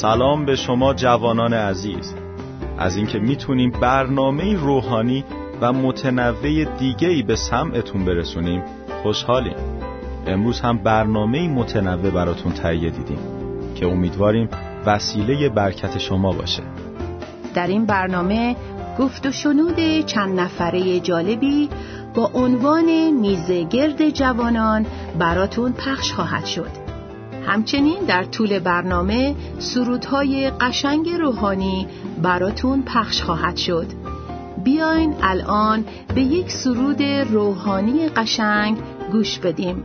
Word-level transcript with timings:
سلام 0.00 0.44
به 0.44 0.56
شما 0.56 0.94
جوانان 0.94 1.54
عزیز. 1.54 2.14
از 2.78 2.96
اینکه 2.96 3.18
می‌تونیم 3.18 3.70
برنامه 3.70 4.56
روحانی 4.56 5.24
و 5.60 5.72
متنوع 5.72 6.64
دیگه‌ای 6.64 7.22
به 7.22 7.36
سمعتون 7.36 8.04
برسونیم 8.04 8.62
خوشحالیم. 9.02 9.56
امروز 10.26 10.60
هم 10.60 10.78
برنامه 10.78 11.48
متنوع 11.48 12.10
براتون 12.10 12.52
تهیه 12.52 12.90
دیدیم 12.90 13.18
که 13.74 13.86
امیدواریم 13.86 14.48
وسیله 14.86 15.48
برکت 15.48 15.98
شما 15.98 16.32
باشه. 16.32 16.62
در 17.54 17.66
این 17.66 17.86
برنامه 17.86 18.56
گفت 18.98 19.26
و 19.26 19.32
شنود 19.32 20.00
چند 20.06 20.40
نفره 20.40 21.00
جالبی 21.00 21.68
با 22.14 22.30
عنوان 22.34 23.10
میزه 23.10 23.64
گرد 23.64 24.10
جوانان 24.10 24.86
براتون 25.18 25.72
پخش 25.72 26.12
خواهد 26.12 26.44
شد. 26.44 26.87
همچنین 27.48 28.04
در 28.04 28.24
طول 28.24 28.58
برنامه 28.58 29.34
سرودهای 29.58 30.50
قشنگ 30.50 31.08
روحانی 31.10 31.86
براتون 32.22 32.82
پخش 32.82 33.22
خواهد 33.22 33.56
شد. 33.56 33.86
بیاین 34.64 35.14
الان 35.22 35.84
به 36.14 36.20
یک 36.22 36.50
سرود 36.50 37.02
روحانی 37.02 38.08
قشنگ 38.08 38.78
گوش 39.12 39.38
بدیم. 39.38 39.84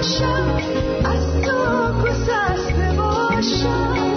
باشم 0.00 0.58
از 1.04 1.40
تو 1.42 1.92
گذشته 2.02 2.92
باشم. 2.96 4.14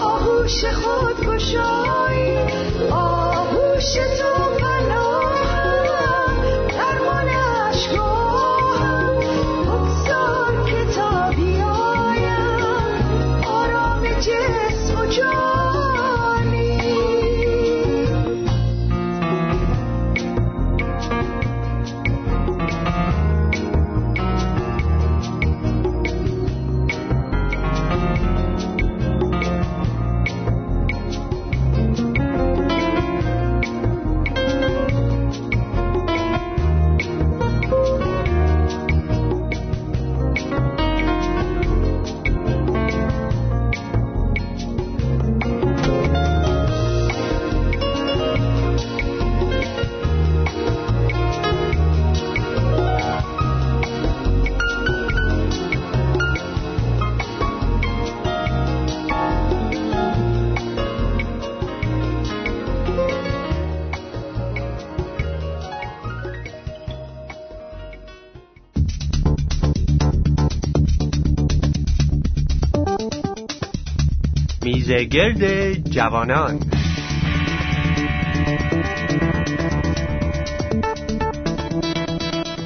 آهوش 0.00 0.64
خود 0.64 1.26
گشایی 1.26 2.38
آهوش 2.90 3.96
گرد 75.06 75.72
جوانان. 75.90 76.60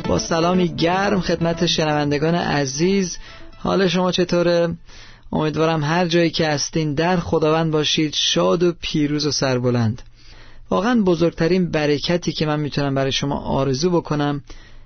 با 0.09 0.19
سلامی 0.19 0.69
گرم 0.69 1.21
خدمت 1.21 1.67
شنوندگان 1.67 2.35
عزیز. 2.35 3.19
حال 3.59 3.89
شما 3.89 4.13
چطوره؟ 4.13 4.77
امیدوارم 5.33 5.85
هر 5.85 6.07
جایی 6.07 6.31
که 6.31 6.49
هستین 6.49 6.95
در 6.95 7.17
خداوند 7.17 7.73
باشید 7.73 8.15
شاد 8.15 8.63
و 8.63 8.73
پیروز 8.81 9.27
و 9.27 9.31
سربلند. 9.31 10.03
واقعا 10.71 11.03
بزرگترین 11.03 11.71
برکتی 11.71 12.33
که 12.33 12.47
من 12.47 12.61
می‌تونم 12.61 12.95
برای 12.95 13.13
شما 13.13 13.41
آرزو 13.41 13.91
بکنم 13.91 14.43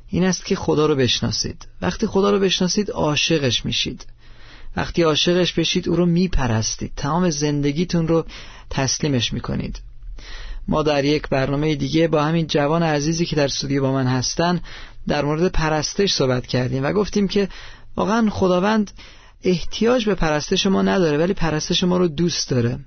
این 0.09 0.25
است 0.25 0.45
که 0.45 0.57
خدا 0.57 0.87
رو 0.87 0.95
بشناسید. 0.95 1.67
وقتی 1.83 2.07
خدا 2.07 2.31
رو 2.31 2.39
بشناسید 2.39 2.91
عاشقش 2.91 3.65
میشید. 3.65 4.07
وقتی 4.77 5.03
عاشقش 5.03 5.53
بشید 5.53 5.89
او 5.89 5.97
رو 5.97 6.07
میپرستید. 6.07 6.93
تمام 6.97 7.31
زندگیتون 7.31 8.09
رو 8.09 8.27
تسلیمش 8.71 9.33
می‌کنید. 9.33 9.81
ما 10.69 10.83
در 10.83 11.05
یک 11.05 11.29
برنامه 11.29 11.75
دیگه 11.75 12.09
با 12.09 12.25
همین 12.25 12.47
جوان 12.47 12.83
عزیزی 12.83 13.27
که 13.27 13.37
در 13.37 13.45
استودیو 13.45 13.83
با 13.83 13.93
من 13.93 14.07
هستن 14.07 14.61
در 15.09 15.25
مورد 15.25 15.53
پرستش 15.53 16.13
صحبت 16.13 16.47
کردیم 16.47 16.85
و 16.85 16.93
گفتیم 16.93 17.29
که 17.29 17.49
واقعا 17.97 18.31
خداوند 18.31 18.91
احتیاج 19.43 20.05
به 20.05 20.15
پرستش 20.15 20.67
ما 20.67 20.83
نداره 20.83 21.19
ولی 21.19 21.33
پرستش 21.33 21.85
ما 21.85 21.97
رو 21.97 22.09
دوست 22.09 22.51
داره. 22.51 22.79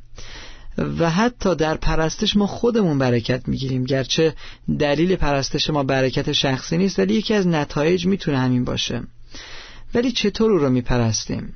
و 1.00 1.10
حتی 1.10 1.56
در 1.56 1.78
پرستش 1.78 2.36
ما 2.36 2.48
خودمون 2.48 2.98
برکت 2.98 3.48
می‌گیریم 3.48 3.84
گرچه 3.84 4.36
دلیل 4.80 5.16
پرستش 5.16 5.70
ما 5.70 5.84
برکت 5.84 6.32
شخصی 6.32 6.78
نیست 6.78 7.00
ولی 7.00 7.14
یکی 7.14 7.34
از 7.34 7.48
نتایج 7.48 8.06
می‌تونه 8.06 8.38
همین 8.38 8.64
باشه. 8.64 9.04
ولی 9.94 10.12
چطور 10.12 10.52
او 10.52 10.58
رو 10.58 10.70
میپرستیم؟ 10.70 11.54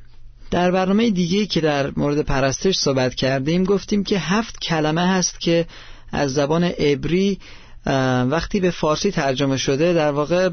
در 0.52 0.72
برنامه 0.72 1.10
دیگه 1.10 1.46
که 1.46 1.62
در 1.62 1.92
مورد 1.96 2.22
پرستش 2.22 2.78
صحبت 2.78 3.16
کردیم 3.16 3.64
گفتیم 3.64 4.04
که 4.04 4.20
هفت 4.20 4.60
کلمه 4.60 5.08
هست 5.08 5.42
که 5.42 5.66
از 6.12 6.34
زبان 6.34 6.64
عبری 6.64 7.40
وقتی 8.30 8.60
به 8.60 8.72
فارسی 8.72 9.12
ترجمه 9.12 9.58
شده 9.58 9.94
در 9.94 10.12
واقع 10.12 10.50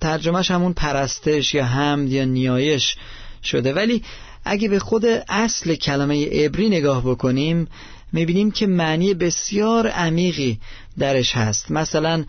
ترجمهش 0.00 0.50
همون 0.50 0.72
پرستش 0.72 1.54
یا 1.54 1.64
حمد 1.64 2.12
یا 2.12 2.24
نیایش 2.24 2.96
شده. 3.44 3.72
ولی 3.72 4.02
اگه 4.44 4.68
به 4.68 4.78
خود 4.78 5.06
اصل 5.28 5.74
کلمه 5.74 6.44
عبری 6.44 6.68
نگاه 6.68 7.02
بکنیم 7.04 7.68
می‌بینیم 8.12 8.50
که 8.50 8.66
معنی 8.66 9.14
بسیار 9.14 9.88
عمیقی 9.88 10.58
درش 10.98 11.36
هست. 11.36 11.70
مثلا 11.70 12.24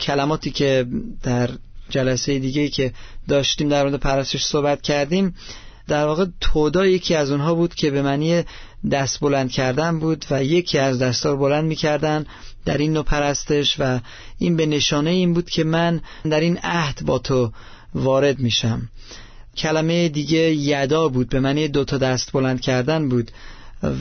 کلماتی 0.00 0.50
که 0.50 0.86
در 1.22 1.50
جلسه 1.90 2.38
دیگه 2.38 2.68
که 2.68 2.92
داشتیم 3.28 3.68
در 3.68 3.82
مورد 3.82 4.00
پرستش 4.00 4.42
صحبت 4.44 4.82
کردیم 4.82 5.34
در 5.88 6.06
واقع 6.06 6.26
تودا 6.40 6.86
یکی 6.86 7.14
از 7.14 7.30
اونها 7.30 7.54
بود 7.54 7.74
که 7.74 7.90
به 7.90 8.02
معنی 8.02 8.42
دست 8.90 9.20
بلند 9.20 9.50
کردن 9.50 9.98
بود 9.98 10.24
و 10.30 10.44
یکی 10.44 10.78
از 10.78 10.98
دستار 10.98 11.36
بلند 11.36 11.64
می‌کردن 11.64 12.26
در 12.64 12.78
این 12.78 12.92
نوع 12.92 13.04
پرستش 13.04 13.76
و 13.78 14.00
این 14.38 14.56
به 14.56 14.66
نشانه 14.66 15.10
این 15.10 15.34
بود 15.34 15.50
که 15.50 15.64
من 15.64 16.00
در 16.30 16.40
این 16.40 16.58
عهد 16.62 17.02
با 17.06 17.18
تو 17.18 17.52
وارد 17.94 18.38
میشم. 18.38 18.88
کلمه 19.56 20.08
دیگه 20.08 20.54
یدا 20.54 21.08
بود 21.08 21.28
به 21.28 21.40
معنی 21.40 21.68
دوتا 21.68 21.98
دست 21.98 22.32
بلند 22.32 22.60
کردن 22.60 23.08
بود 23.08 23.30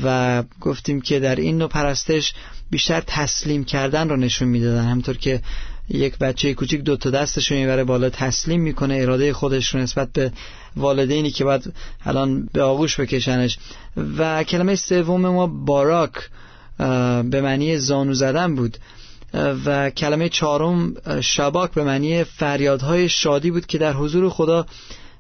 و 0.04 0.44
گفتیم 0.62 1.01
که 1.01 1.19
در 1.19 1.36
این 1.36 1.57
نوع 1.57 1.69
پرستش 1.69 2.33
بیشتر 2.69 3.01
تسلیم 3.07 3.63
کردن 3.63 4.10
رو 4.10 4.18
نشون 4.18 4.48
می‌دادن. 4.48 4.86
همطور 4.86 5.18
که 5.18 5.42
یک 5.93 6.17
بچه 6.17 6.53
کوچیک 6.53 6.81
دو 6.81 6.97
تا 6.97 7.09
دستش 7.09 7.51
رو 7.51 7.57
می‌بره 7.57 7.83
بالا 7.83 8.09
تسلیم 8.09 8.61
می‌کنه 8.61 8.97
اراده 9.01 9.33
خودش 9.33 9.75
رو 9.75 9.81
نسبت 9.81 10.09
به 10.13 10.31
والدینی 10.75 11.31
که 11.31 11.43
باید 11.43 11.73
الان 12.05 12.49
به 12.53 12.63
آغوش 12.63 12.99
بکشنش. 12.99 13.57
و 14.17 14.43
کلمه 14.43 14.75
سوم 14.75 15.21
ما 15.21 15.47
باراک 15.47 16.29
به 17.23 17.41
معنی 17.41 17.77
زانو 17.77 18.13
زدن 18.13 18.55
بود. 18.55 18.77
و 19.65 19.89
کلمه 19.89 20.29
چهارم 20.29 20.93
شباک 21.21 21.71
به 21.71 21.83
معنی 21.83 22.23
فریادهای 22.23 23.09
شادی 23.09 23.51
بود 23.51 23.65
که 23.65 23.77
در 23.77 23.94
حضور 23.94 24.29
خدا 24.29 24.65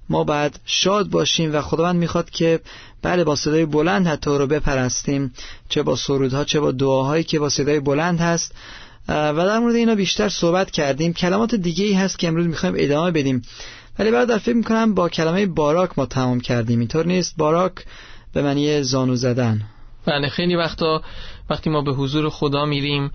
ما 0.09 0.23
بعد 0.23 0.59
شاد 0.65 1.09
باشیم 1.09 1.55
و 1.55 1.61
خداوند 1.61 1.95
می‌خواد 1.95 2.29
که 2.29 2.59
بله 3.01 3.23
با 3.23 3.35
صدای 3.35 3.65
بلند 3.65 4.07
حتی 4.07 4.29
رو 4.29 4.47
بپرستیم 4.47 5.33
چه 5.69 5.83
با 5.83 5.95
سرودها 5.95 6.43
چه 6.43 6.59
با 6.59 6.71
دعاهایی 6.71 7.23
که 7.23 7.39
با 7.39 7.49
صدای 7.49 7.79
بلند 7.79 8.19
هست. 8.19 8.55
و 9.11 9.45
در 9.45 9.59
مورد 9.59 9.75
اینا 9.75 9.95
بیشتر 9.95 10.29
صحبت 10.29 10.71
کردیم. 10.71 11.13
کلمات 11.13 11.55
دیگه 11.55 11.85
ای 11.85 11.93
هست 11.93 12.19
که 12.19 12.27
امروز 12.27 12.47
می‌خوایم 12.47 12.75
ادامه 12.77 13.11
بدیم. 13.11 13.41
ولی 13.99 14.11
بعد 14.11 14.27
در 14.27 14.37
فکر 14.37 14.55
می‌کنم 14.55 14.93
با 14.93 15.09
کلمه 15.09 15.45
باراک 15.45 15.99
ما 15.99 16.05
تمام 16.05 16.39
کردیم. 16.39 16.79
اینطور 16.79 17.05
نیست. 17.05 17.37
باراک 17.37 17.73
به 18.33 18.41
معنی 18.41 18.83
زانو 18.83 19.15
زدن. 19.15 19.61
بله 20.05 20.29
خیلی 20.29 20.55
وقتا 20.55 21.01
وقتی 21.49 21.69
ما 21.69 21.81
به 21.81 21.91
حضور 21.91 22.29
خدا 22.29 22.65
میریم 22.65 23.11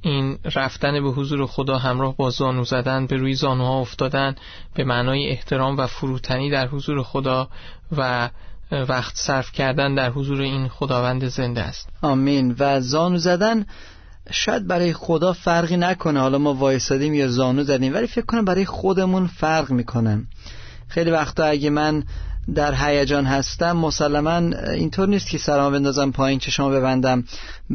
این 0.00 0.38
رفتن 0.54 1.02
به 1.02 1.10
حضور 1.10 1.46
خدا 1.46 1.78
همراه 1.78 2.16
با 2.16 2.30
زانو 2.30 2.64
زدن 2.64 3.06
به 3.06 3.16
روی 3.16 3.34
زانوها 3.34 3.80
افتادن 3.80 4.34
به 4.74 4.84
معنای 4.84 5.30
احترام 5.30 5.76
و 5.76 5.86
فروتنی 5.86 6.50
در 6.50 6.66
حضور 6.66 7.02
خدا 7.02 7.48
و 7.96 8.30
وقت 8.72 9.16
صرف 9.16 9.52
کردن 9.52 9.94
در 9.94 10.10
حضور 10.10 10.40
این 10.40 10.68
خداوند 10.68 11.28
زنده 11.28 11.60
است. 11.60 11.88
آمین. 12.02 12.56
و 12.58 12.80
زانو 12.80 13.18
زدن 13.18 13.66
شاید 14.30 14.66
برای 14.66 14.92
خدا 14.92 15.32
فرقی 15.32 15.76
نکنه. 15.76 16.20
حالا 16.20 16.38
ما 16.38 16.54
وایسادیم 16.54 17.14
یا 17.14 17.28
زانو 17.28 17.64
زدیم 17.64 17.94
ولی 17.94 18.06
فکر 18.06 18.24
کنم 18.24 18.44
برای 18.44 18.64
خودمون 18.64 19.26
فرق 19.26 19.70
می‌کنه. 19.70 20.24
خیلی 20.88 21.10
وقتا 21.10 21.44
اگه 21.44 21.70
من 21.70 22.04
در 22.54 22.74
هیجان 22.74 23.26
هستم 23.26 23.72
مسلما 23.72 24.56
اینطور 24.72 25.08
نیست 25.08 25.28
که 25.30 25.38
سرما 25.38 25.70
بندازم 25.70 26.10
پایین 26.10 26.38
چشما 26.38 26.68
ببندم. 26.68 27.24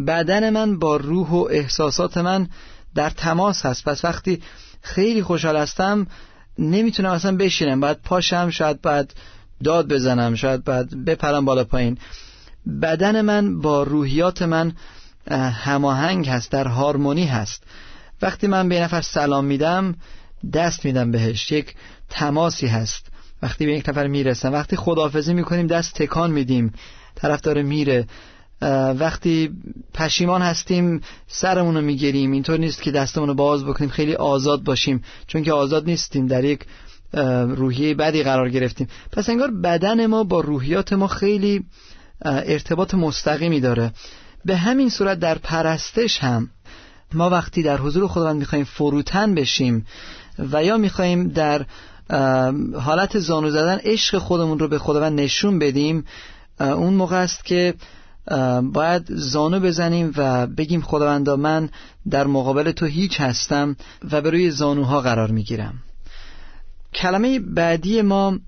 بدن 0.07 0.49
من 0.49 0.79
با 0.79 0.97
روح 0.97 1.29
و 1.29 1.47
احساسات 1.51 2.17
من 2.17 2.47
در 2.95 3.09
تماس 3.09 3.65
هست. 3.65 3.83
پس 3.85 4.05
وقتی 4.05 4.41
خیلی 4.81 5.23
خوشحال 5.23 5.57
هستم 5.57 6.07
نمی‌تونم 6.59 7.09
اصلا 7.09 7.35
بشینم. 7.37 7.79
باید 7.79 7.97
پاشم 8.03 8.49
شاید 8.49 8.81
باید 8.81 9.13
داد 9.63 9.87
بزنم 9.87 10.35
شاید 10.35 10.63
باید 10.63 11.05
بپرم 11.05 11.45
بالا 11.45 11.63
پایین. 11.63 11.97
بدن 12.81 13.21
من 13.21 13.61
با 13.61 13.83
روحیات 13.83 14.41
من 14.41 14.73
هماهنگ 15.31 16.29
هست 16.29 16.51
در 16.51 16.67
هارمونی 16.67 17.25
هست. 17.25 17.63
وقتی 18.21 18.47
من 18.47 18.69
به 18.69 18.81
نفر 18.81 19.01
سلام 19.01 19.45
میدم 19.45 19.95
دست 20.53 20.85
میدم 20.85 21.11
بهش. 21.11 21.51
یک 21.51 21.75
تماسی 22.09 22.67
هست. 22.67 23.07
وقتی 23.41 23.65
به 23.65 23.73
یک 23.73 23.89
نفر 23.89 24.07
می‌رسم 24.07 24.53
وقتی 24.53 24.75
خداحافظی 24.75 25.33
می‌کنیم 25.33 25.67
دست 25.67 25.95
تکان 25.95 26.31
میدیم. 26.31 26.73
طرف 27.15 27.41
داره 27.41 27.63
میره. 27.63 28.07
وقتی 28.99 29.49
پشیمان 29.93 30.41
هستیم 30.41 31.01
سرمون 31.27 31.75
رو 31.75 31.81
می‌گیریم. 31.81 32.31
اینطور 32.31 32.59
نیست 32.59 32.81
که 32.81 32.91
دستمون 32.91 33.27
رو 33.27 33.33
باز 33.33 33.65
بکنیم 33.65 33.89
خیلی 33.89 34.15
آزاد 34.15 34.63
باشیم. 34.63 35.03
چون 35.27 35.43
که 35.43 35.53
آزاد 35.53 35.85
نیستیم 35.85 36.27
در 36.27 36.43
یک 36.43 36.65
روحیه 37.47 37.95
بدی 37.95 38.23
قرار 38.23 38.49
گرفتیم. 38.49 38.87
پس 39.11 39.29
انگار 39.29 39.51
بدن 39.51 40.05
ما 40.05 40.23
با 40.23 40.39
روحیات 40.39 40.93
ما 40.93 41.07
خیلی 41.07 41.65
ارتباط 42.25 42.93
مستقیمی 42.93 43.59
داره. 43.59 43.91
به 44.45 44.55
همین 44.57 44.89
صورت 44.89 45.19
در 45.19 45.37
پرستش 45.37 46.19
هم 46.19 46.49
ما 47.13 47.29
وقتی 47.29 47.63
در 47.63 47.77
حضور 47.77 48.07
خداوند 48.07 48.35
می‌خوایم 48.39 48.65
فروتن 48.65 49.35
بشیم 49.35 49.85
و 50.51 50.63
یا 50.63 50.77
می‌خوایم 50.77 51.27
در 51.27 51.65
حالت 52.79 53.19
زانو 53.19 53.49
زدن 53.49 53.77
عشق 53.83 54.17
خودمون 54.17 54.59
رو 54.59 54.67
به 54.67 54.79
خداوند 54.79 55.19
نشون 55.19 55.59
بدیم 55.59 56.05
اون 56.59 56.93
موقع 56.93 57.15
است 57.15 57.45
که 57.45 57.73
باید 58.73 59.05
زانو 59.09 59.59
بزنیم 59.59 60.13
و 60.17 60.47
بگیم 60.47 60.81
خداوندا 60.81 61.35
من 61.35 61.69
در 62.09 62.27
مقابل 62.27 62.71
تو 62.71 62.85
هیچ 62.85 63.21
هستم 63.21 63.75
و 64.11 64.21
به 64.21 64.29
روی 64.29 64.51
زانوها 64.51 65.01
قرار 65.01 65.31
می‌گیرم. 65.31 65.73
کلمه 66.93 67.39
بعدی 67.39 68.01
ما 68.01 68.39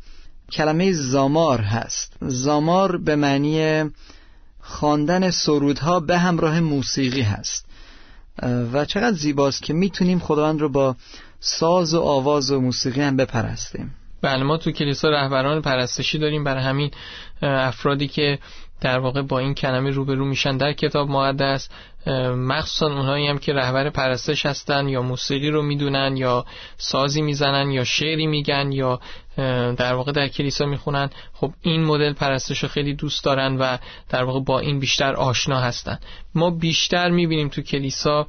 کلمه 0.51 0.91
زامار 0.91 1.61
هست. 1.61 2.13
زامار 2.21 2.97
به 2.97 3.15
معنی 3.15 3.83
خواندن 4.67 5.29
سرودها 5.29 5.99
به 5.99 6.17
همراه 6.17 6.59
موسیقی 6.59 7.21
هست. 7.21 7.65
و 8.73 8.85
چقدر 8.85 9.15
زیباست 9.15 9.63
که 9.63 9.73
می‌تونیم 9.73 10.19
خداوند 10.19 10.61
رو 10.61 10.69
با 10.69 10.95
ساز 11.39 11.93
و 11.93 12.01
آواز 12.01 12.51
و 12.51 12.61
موسیقی 12.61 13.01
هم 13.01 13.17
بپرستیم. 13.17 13.95
بله 14.21 14.43
ما 14.43 14.57
تو 14.57 14.71
کلیسا 14.71 15.09
رهبران 15.09 15.61
پرستشی 15.61 16.17
داریم. 16.17 16.43
برای 16.43 16.63
همین 16.63 16.91
افرادی 17.41 18.07
که 18.07 18.39
در 18.81 18.99
واقع 18.99 19.21
با 19.21 19.39
این 19.39 19.53
کلمه 19.53 19.89
روبرو 19.89 20.25
میشن 20.25 20.57
در 20.57 20.73
کتاب 20.73 21.09
مقدس 21.09 21.69
مخصوصا 22.35 22.87
اونهایی 22.87 23.27
هم 23.27 23.37
که 23.37 23.53
رهبر 23.53 23.89
پرستش 23.89 24.45
هستن 24.45 24.87
یا 24.87 25.01
موسیقی 25.01 25.49
رو 25.49 25.61
می‌دونن 25.61 26.17
یا 26.17 26.45
سازی 26.77 27.21
می‌زنن 27.21 27.71
یا 27.71 27.83
شعری 27.83 28.27
میگن 28.27 28.71
یا 28.71 28.99
در 29.77 29.93
واقع 29.93 30.11
در 30.11 30.27
کلیسا 30.27 30.65
می‌خونن 30.65 31.09
خب 31.33 31.53
این 31.61 31.83
مدل 31.83 32.13
پرستش 32.13 32.63
رو 32.63 32.69
خیلی 32.69 32.93
دوست 32.93 33.23
دارن 33.23 33.57
و 33.57 33.77
در 34.09 34.23
واقع 34.23 34.39
با 34.39 34.59
این 34.59 34.79
بیشتر 34.79 35.13
آشنا 35.13 35.59
هستن. 35.59 35.99
ما 36.35 36.49
بیشتر 36.49 37.09
می‌بینیم 37.09 37.49
تو 37.49 37.61
کلیسا 37.61 38.27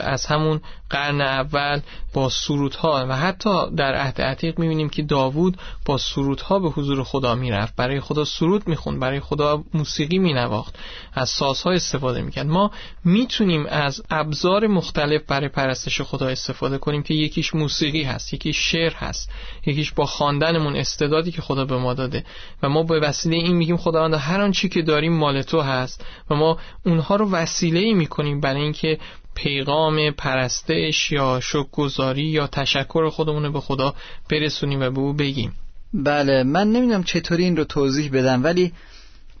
از 0.00 0.26
همون 0.26 0.60
قرن 0.90 1.20
اول 1.20 1.80
با 2.14 2.28
سرودها 2.28 3.06
و 3.08 3.16
حتی 3.16 3.70
در 3.76 3.94
عهد 3.94 4.22
عتیق 4.22 4.58
می‌بینیم 4.58 4.88
که 4.88 5.02
داوود 5.02 5.56
با 5.84 5.98
سرودها 5.98 6.58
به 6.58 6.68
حضور 6.68 7.04
خدا 7.04 7.34
می‌رفت. 7.34 7.76
برای 7.76 8.00
خدا 8.00 8.24
سرود 8.24 8.68
می‌خوند 8.68 9.00
برای 9.00 9.20
خدا 9.20 9.64
موسیقی 9.74 10.18
مینواخت. 10.18 10.78
از 11.14 11.28
سازها 11.28 11.72
استفاده 11.72 12.22
می‌کرد. 12.22 12.46
ما 12.46 12.70
می‌تونیم 13.04 13.66
از 13.66 14.02
ابزار 14.10 14.66
مختلف 14.66 15.22
برای 15.22 15.48
پرستش 15.48 16.00
خدا 16.00 16.28
استفاده 16.28 16.78
کنیم 16.78 17.02
که 17.02 17.14
یکیش 17.14 17.54
موسیقی 17.54 18.02
هست 18.02 18.34
یکیش 18.34 18.56
شعر 18.56 18.92
هست 18.94 19.30
یکیش 19.66 19.92
با 19.92 20.06
خواندنمون 20.20 20.76
استعدادی 20.76 21.32
که 21.32 21.42
خدا 21.42 21.64
به 21.64 21.76
ما 21.76 21.94
داده. 21.94 22.24
و 22.62 22.68
ما 22.68 22.82
به 22.82 23.00
وسیله 23.00 23.36
این 23.36 23.56
میگیم 23.56 23.76
خداوند 23.76 24.14
هر 24.14 24.40
آنچه 24.40 24.68
که 24.68 24.82
داریم 24.82 25.12
مال 25.12 25.42
تو 25.42 25.60
هست. 25.60 26.04
و 26.30 26.34
ما 26.34 26.58
اونها 26.86 27.16
رو 27.16 27.30
وسیله 27.30 27.80
ای 27.80 27.94
می‌کنیم 27.94 28.40
برای 28.40 28.62
اینکه 28.62 28.98
پیغام 29.34 30.10
پرستش 30.10 31.12
یا 31.12 31.40
شکرگزاری 31.42 32.22
یا 32.22 32.46
تشکر 32.46 33.08
خودمون 33.08 33.44
رو 33.44 33.52
به 33.52 33.60
خدا 33.60 33.94
برسونیم 34.30 34.80
و 34.80 34.90
به 34.90 35.00
او 35.00 35.12
بگیم. 35.12 35.52
بله 35.94 36.42
من 36.42 36.72
نمی‌دونم 36.72 37.02
چطوری 37.02 37.44
این 37.44 37.56
رو 37.56 37.64
توضیح 37.64 38.10
بدم 38.12 38.44
ولی 38.44 38.72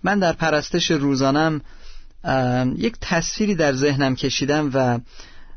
من 0.02 0.18
در 0.18 0.32
پرستش 0.32 0.90
روزانم 0.90 1.60
یک 2.78 2.94
تصویری 3.00 3.54
در 3.54 3.72
ذهنم 3.72 4.16
کشیدم 4.16 4.70
و 4.74 4.98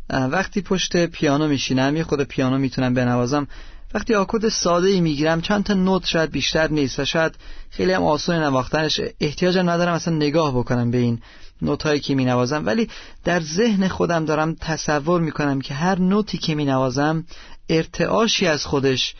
وقتی 0.10 0.62
پشت 0.62 1.06
پیانو 1.06 1.48
میشینم 1.48 1.96
یه 1.96 2.04
خود 2.04 2.22
پیانو 2.22 2.58
می‌تونم 2.58 2.94
بنوازم. 2.94 3.48
وقتی 3.94 4.16
آکورد 4.16 4.50
ساده 4.50 4.88
ای 4.88 5.02
می‌گیرم 5.02 5.42
چند 5.42 5.64
تا 5.64 5.74
نوت 5.74 6.06
شاید 6.06 6.32
بیشتر 6.32 6.68
نیست 6.68 7.00
و 7.00 7.06
شاید 7.06 7.36
خیلی 7.70 7.92
هم 7.92 8.04
آسون 8.04 8.36
نواختنش. 8.36 9.02
احتیاج 9.20 9.58
ندارم 9.58 9.94
اصلا 9.94 10.16
نگاه 10.16 10.58
بکنم 10.58 10.92
به 10.92 10.98
این 10.98 11.20
نوت 11.62 11.84
هایی 11.84 12.00
که 12.00 12.16
می 12.16 12.26
نوازم 12.26 12.66
ولی 12.66 12.90
در 13.24 13.40
ذهن 13.40 13.88
خودم 13.88 14.26
دارم 14.26 14.56
تصور 14.56 15.22
می‌کنم 15.22 15.62
که 15.62 15.74
هر 15.74 16.00
نوتی 16.00 16.38
که 16.38 16.56
می 16.56 16.66
نوازم 16.66 17.24
ارتعاشی 17.70 18.48
از 18.48 18.66
خودش 18.66 19.16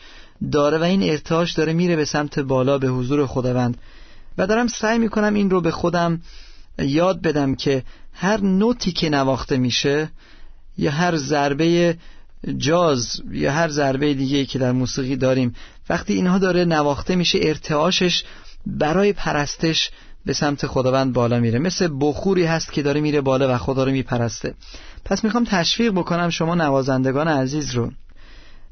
داره 0.52 0.78
و 0.78 0.82
این 0.82 1.02
ارتعاش 1.02 1.52
داره 1.52 1.72
میره 1.72 1.96
به 1.96 2.04
سمت 2.04 2.38
بالا 2.38 2.78
به 2.78 2.88
حضور 2.88 3.26
خداوند. 3.26 3.78
و 4.38 4.46
دارم 4.46 4.66
سعی 4.66 4.98
می‌کنم 4.98 5.34
این 5.34 5.50
رو 5.50 5.60
به 5.60 5.70
خودم 5.70 6.20
یاد 6.78 7.22
بدم 7.22 7.54
که 7.54 7.82
هر 8.12 8.40
نوتی 8.40 8.92
که 8.92 9.08
نواخته 9.10 9.56
میشه 9.56 10.10
یا 10.78 10.90
هر 10.90 11.16
ضربه 11.16 11.96
جاز 12.58 13.22
یا 13.30 13.52
هر 13.52 13.68
ضربه 13.68 14.14
دیگه 14.14 14.44
که 14.44 14.58
در 14.58 14.72
موسیقی 14.72 15.16
داریم 15.16 15.54
وقتی 15.88 16.14
اینها 16.14 16.38
داره 16.38 16.64
نواخته 16.64 17.16
میشه 17.16 17.38
ارتعاشش 17.42 18.24
برای 18.66 19.12
پرستش 19.12 19.90
به 20.26 20.32
سمت 20.32 20.66
خداوند 20.66 21.12
بالا 21.12 21.40
میره. 21.40 21.58
مثل 21.58 21.88
بخوری 22.00 22.44
هست 22.44 22.72
که 22.72 22.82
داره 22.82 23.00
میره 23.00 23.20
بالا 23.20 23.54
و 23.54 23.58
خدا 23.58 23.84
رو 23.84 23.92
میپرسته. 23.92 24.54
پس 25.04 25.24
می‌خوام 25.24 25.44
تشویق 25.44 25.92
بکنم 25.92 26.30
شما 26.30 26.54
نوازندگان 26.54 27.28
عزیز 27.28 27.74
رو. 27.74 27.92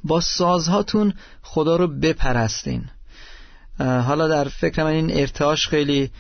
با 0.05 0.21
سازهاتون 0.21 1.15
خدا 1.43 1.77
رو 1.77 1.89
بپرستین. 1.89 2.85
حالا 3.79 4.29
در 4.29 4.45
فکر 4.45 4.85
من 4.85 4.91
این 4.91 5.11
ارتعاش 5.13 5.69
خیلی 5.69 6.11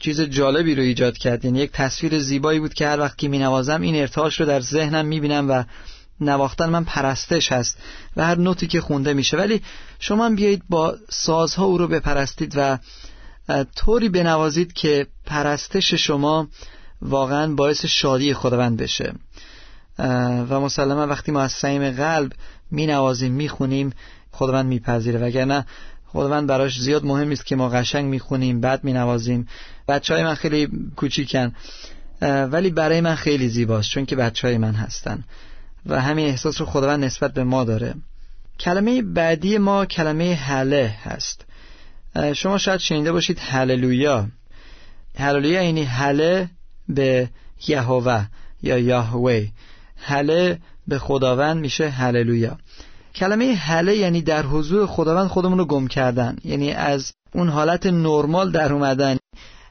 چیز 0.00 0.20
جالبی 0.20 0.74
رو 0.74 0.82
ایجاد 0.82 1.18
کرد 1.18 1.44
یعنی 1.44 1.58
یک 1.58 1.72
تصویر 1.72 2.18
زیبایی 2.18 2.60
بود 2.60 2.74
که 2.74 2.88
هر 2.88 3.00
وقت 3.00 3.18
که 3.18 3.28
می 3.28 3.38
نوازم 3.38 3.80
این 3.80 3.96
ارتعاش 3.96 4.40
رو 4.40 4.46
در 4.46 4.60
ذهنم 4.60 5.06
می 5.06 5.20
بینم 5.20 5.50
و 5.50 5.64
نواختن 6.20 6.70
من 6.70 6.84
پرستش 6.84 7.52
هست 7.52 7.78
و 8.16 8.26
هر 8.26 8.38
نوتی 8.38 8.66
که 8.66 8.80
خونده 8.80 9.12
میشه. 9.12 9.36
ولی 9.36 9.62
شما 9.98 10.30
بیایید 10.30 10.62
با 10.68 10.96
سازها 11.10 11.64
او 11.64 11.78
رو 11.78 11.88
بپرستید 11.88 12.52
و 12.56 12.78
طوری 13.76 14.08
بنوازید 14.08 14.72
که 14.72 15.06
پرستش 15.26 15.94
شما 15.94 16.48
واقعا 17.02 17.54
باعث 17.54 17.84
شادی 17.84 18.34
خداوند 18.34 18.76
بشه. 18.76 19.12
و 20.50 20.60
مسلما 20.60 21.06
وقتی 21.06 21.32
ما 21.32 21.40
از 21.40 21.52
صمیم 21.52 21.90
قلب 21.90 22.32
می 22.70 22.86
نوازیم 22.86 23.32
می 23.32 23.48
خونیم 23.48 23.92
خداوند 24.32 24.66
میپذیره. 24.66 25.18
وگرنه 25.20 25.66
خداوند 26.06 26.46
براش 26.46 26.80
زیاد 26.80 27.04
مهم 27.04 27.30
است 27.30 27.46
که 27.46 27.56
ما 27.56 27.68
قشنگ 27.68 28.04
می‌خونیم 28.04 28.60
بعد 28.60 28.84
مینوازیم. 28.84 29.48
بچه 29.88 30.14
های 30.14 30.22
من 30.22 30.34
خیلی 30.34 30.68
کوچیکن 30.96 31.52
ولی 32.22 32.70
برای 32.70 33.00
من 33.00 33.14
خیلی 33.14 33.48
زیباست 33.48 33.90
چون 33.90 34.06
که 34.06 34.16
بچه 34.16 34.48
های 34.48 34.58
من 34.58 34.74
هستن. 34.74 35.24
و 35.86 36.00
همین 36.00 36.26
احساس 36.26 36.60
رو 36.60 36.66
خداوند 36.66 37.04
نسبت 37.04 37.32
به 37.32 37.44
ما 37.44 37.64
داره. 37.64 37.94
کلمه 38.60 39.02
بعدی 39.02 39.58
ما 39.58 39.86
کلمه 39.86 40.34
هله 40.34 40.94
هست. 41.02 41.44
شما 42.32 42.58
شاید 42.58 42.80
شنیده 42.80 43.12
باشید 43.12 43.38
هللویا. 43.38 44.26
هللویا 45.18 45.62
یعنی 45.62 45.84
هله 45.84 46.48
به 46.88 47.30
یهوه 47.68 48.26
یا 48.62 48.78
یهوه 48.78 49.46
هله 49.96 50.58
به 50.88 50.98
خداوند 50.98 51.56
میشه 51.56 51.88
هللویا. 51.88 52.58
کلمه 53.14 53.54
هله 53.54 53.96
یعنی 53.96 54.22
در 54.22 54.42
حضور 54.42 54.86
خداوند 54.86 55.28
خودمون 55.28 55.58
رو 55.58 55.64
گم 55.64 55.86
کردن. 55.86 56.36
یعنی 56.44 56.72
از 56.72 57.12
اون 57.32 57.48
حالت 57.48 57.86
نرمال 57.86 58.50
در 58.50 58.72
اومدن 58.72 59.16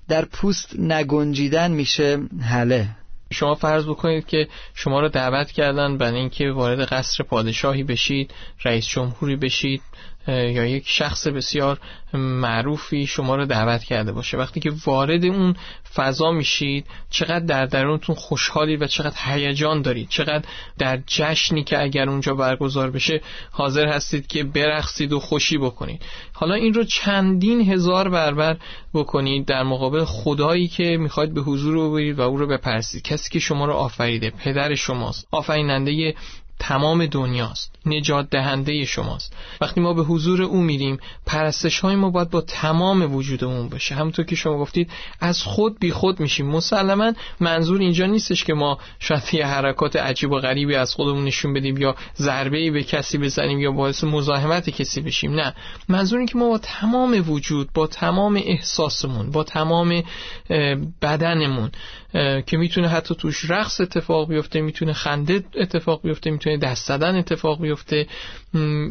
در 0.08 0.26
پوست 0.26 0.80
نگنجیدن 0.80 1.72
میشه 1.72 2.20
هله. 2.42 2.90
شما 3.32 3.56
فرض 3.56 3.86
بکنید 3.86 4.26
که 4.26 4.48
شما 4.74 5.00
رو 5.00 5.10
دعوت 5.10 5.52
کردن 5.52 5.98
برای 5.98 6.20
اینکه 6.20 6.52
وارد 6.52 6.80
قصر 6.80 7.24
پادشاهی 7.24 7.84
بشید 7.84 8.34
رئیس 8.66 8.88
جمهوری 8.88 9.36
بشید 9.36 9.82
یا 10.28 10.66
یک 10.66 10.84
شخص 10.88 11.28
بسیار 11.28 11.80
معروفی 12.14 13.08
شما 13.08 13.36
رو 13.36 13.46
دعوت 13.46 13.84
کرده 13.84 14.12
باشه. 14.12 14.38
وقتی 14.38 14.60
که 14.60 14.72
وارد 14.86 15.26
اون 15.26 15.56
فضا 15.96 16.32
میشید 16.32 16.86
چقدر 17.10 17.46
در 17.46 17.66
درونتون 17.66 18.16
خوشحالی 18.16 18.76
و 18.76 18.88
چقدر 18.88 19.16
هیجان 19.26 19.82
دارید. 19.82 20.10
چقدر 20.10 20.44
در 20.78 21.00
جشنی 21.08 21.64
که 21.64 21.82
اگر 21.82 22.10
اونجا 22.10 22.34
برگزار 22.34 22.92
بشه 22.92 23.22
حاضر 23.52 23.88
هستید 23.88 24.28
که 24.28 24.44
برقصید 24.44 25.14
و 25.14 25.20
خوشی 25.20 25.58
بکنید. 25.58 26.02
حالا 26.34 26.56
این 26.56 26.74
رو 26.74 26.84
چندین 26.84 27.62
هزار 27.62 28.10
برابر 28.10 28.58
بکنید 28.94 29.46
در 29.46 29.64
مقابل 29.64 30.06
خدایی 30.06 30.68
که 30.68 30.98
می‌خواید 30.98 31.34
به 31.34 31.42
حضور 31.42 31.74
رو 31.74 31.92
برید 31.92 32.20
و 32.20 32.22
او 32.22 32.38
رو 32.38 32.48
بپرسید. 32.48 33.02
کسی 33.02 33.30
که 33.30 33.40
شما 33.40 33.66
رو 33.66 33.74
آفریده 33.74 34.30
پدر 34.30 34.76
شماست. 34.76 35.28
آفریننده 35.32 36.14
تمام 36.60 37.06
دنیاست. 37.06 37.76
نجات 37.86 38.30
دهنده 38.30 38.86
شماست. 38.86 39.34
وقتی 39.62 39.82
ما 39.82 39.94
به 39.94 40.04
حضور 40.04 40.42
او 40.42 40.62
میریم 40.62 40.98
پرستش 41.26 41.80
های 41.80 41.96
ما 41.96 42.10
باید 42.10 42.30
با 42.30 42.42
تمام 42.42 43.16
وجودمون 43.16 43.70
باشه. 43.70 43.96
همونطور 43.96 44.26
که 44.26 44.36
شما 44.36 44.58
گفتید 44.58 44.92
از 45.20 45.44
خود 45.44 45.80
بی 45.80 45.92
خود 45.92 46.20
میشیم. 46.20 46.48
مسلما 46.48 47.14
منظور 47.40 47.80
اینجا 47.80 48.06
نیستش 48.06 48.44
که 48.44 48.54
ما 48.54 48.78
شاید 49.00 49.24
یه 49.34 49.46
حرکات 49.46 49.96
عجیب 49.96 50.32
و 50.32 50.40
غریبی 50.40 50.76
از 50.76 50.94
خودمون 50.94 51.26
نشون 51.26 51.54
بدیم 51.54 51.78
یا 51.78 51.96
ضربه 52.16 52.58
ای 52.58 52.72
به 52.72 52.84
کسی 52.84 53.18
بزنیم 53.18 53.60
یا 53.60 53.72
باعث 53.72 54.04
مزاحمت 54.04 54.70
کسی 54.70 55.02
بشیم. 55.02 55.32
نه. 55.32 55.54
منظور 55.90 56.20
این 56.20 56.28
که 56.28 56.38
ما 56.38 56.50
با 56.50 56.58
تمام 56.58 57.24
وجود 57.30 57.70
با 57.74 57.88
تمام 57.88 58.42
احساسمون 58.46 59.32
با 59.32 59.44
تمام 59.44 60.04
بدنمون 61.02 61.72
که 62.46 62.58
می‌تونه 62.58 62.88
حتی 62.88 63.16
توش 63.16 63.50
رقص 63.50 63.82
اتفاق 63.82 64.30
بیفته 64.30 64.62
می‌تونه 64.62 64.94
خنده 64.94 65.44
اتفاق 65.56 66.02
بیفته 66.02 66.32
می‌تونه 66.32 66.58
دست 66.58 66.88
زدن 66.88 67.16
اتفاق 67.16 67.62
بیفته 67.62 68.08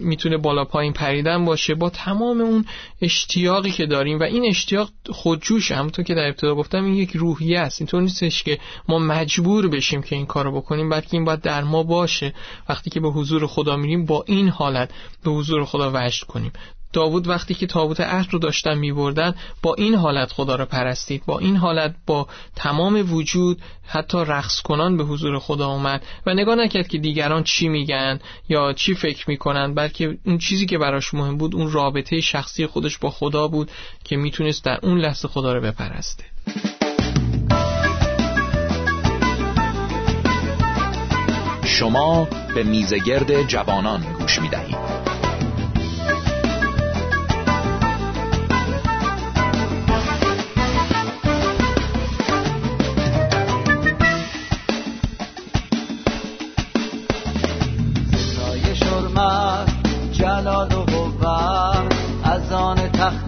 می‌تونه 0.03 0.37
بالا 0.37 0.65
پایین 0.65 0.93
پریدن 0.93 1.45
باشه. 1.45 1.75
با 1.75 1.91
تمام 1.91 2.41
اون 2.41 2.65
اشتیاقی 3.03 3.71
که 3.71 3.87
داریم 3.87 4.19
و 4.19 4.23
این 4.23 4.47
اشتیاق 4.47 4.91
خودجوش 5.11 5.73
همونطور 5.73 6.05
که 6.05 6.15
در 6.15 6.27
ابتدا 6.27 6.55
گفتم 6.55 6.85
این 6.85 6.95
یک 6.95 7.11
روحیه 7.11 7.61
است. 7.61 7.81
اینطور 7.81 8.03
نیستش 8.03 8.43
که 8.43 8.59
ما 8.89 8.99
مجبور 8.99 9.69
بشیم 9.69 10.03
که 10.03 10.17
این 10.17 10.27
کارو 10.27 10.57
بکنیم 10.57 10.89
بلکه 10.89 11.09
این 11.13 11.25
باید 11.25 11.41
در 11.41 11.65
ما 11.65 11.83
باشه. 11.83 12.35
وقتی 12.69 12.91
که 12.91 13.01
به 13.01 13.09
حضور 13.09 13.47
خدا 13.47 13.77
میریم 13.77 14.05
با 14.05 14.25
این 14.27 14.49
حالت 14.49 14.91
به 15.25 15.31
حضور 15.31 15.65
خدا 15.65 15.91
وجد 15.95 16.25
کنیم. 16.25 16.53
داوود 16.93 17.29
وقتی 17.29 17.55
که 17.55 17.67
تابوت 17.67 18.01
عهد 18.01 18.33
رو 18.33 18.39
داشتن 18.39 18.79
میبردن 18.79 19.35
با 19.63 19.75
این 19.75 19.95
حالت 19.95 20.33
خدا 20.33 20.57
رو 20.57 20.65
پرستید. 20.65 21.23
با 21.27 21.39
این 21.39 21.57
حالت 21.57 21.95
با 22.07 22.27
تمام 22.57 23.13
وجود 23.13 23.63
حتی 23.87 24.19
رقص 24.19 24.61
کنان 24.61 24.97
به 24.97 25.05
حضور 25.05 25.39
خدا 25.39 25.69
اومد 25.69 26.03
و 26.27 26.35
نگاه 26.35 26.55
نکرد 26.55 26.89
که 26.89 26.99
دیگران 26.99 27.43
چی 27.43 27.69
میگن 27.69 28.21
یا 28.49 28.73
چی 28.73 28.95
فکر 28.95 29.31
می‌کنن 29.31 29.75
بلکه 29.75 30.19
اون 30.25 30.39
چیزی 30.39 30.67
که 30.67 30.79
براش 30.79 31.15
مهم 31.15 31.37
بود 31.37 31.55
اون 31.55 31.73
رابطه 31.73 32.21
شخصی 32.21 32.67
خودش 32.67 32.99
با 32.99 33.11
خدا 33.11 33.49
بود 33.49 33.71
که 34.05 34.17
می‌تونست 34.17 34.65
در 34.65 34.79
اون 34.83 34.99
لحظه 34.99 35.29
خدا 35.29 35.53
رو 35.53 35.61
بپرسته. 35.61 36.25
شما 41.65 42.29
به 42.55 42.63
میزگرد 42.63 43.43
جوانان 43.49 44.05
گوش 44.19 44.39
می‌دهید. 44.39 44.96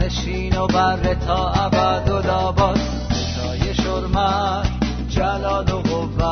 نشین 0.01 0.59
و 0.59 0.67
بر 0.67 1.15
تا 1.15 1.49
ابد 1.49 2.11
و 2.11 2.19
لابد 2.19 2.81
ستای 3.11 3.75
شرمت 3.75 4.69
جلال 5.09 5.73
و 5.73 5.81
قوت 5.81 6.23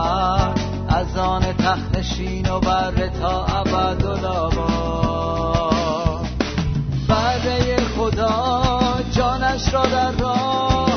از 0.88 1.16
آن 1.16 1.42
تخت 1.42 2.02
و 2.50 2.60
بر 2.60 3.08
تا 3.20 3.44
ابد 3.44 4.04
و 4.04 4.08
لابد 4.08 4.66
بره 7.08 7.76
خدا 7.96 8.62
جانش 9.16 9.74
را 9.74 9.86
در 9.86 10.10
راه 10.10 10.90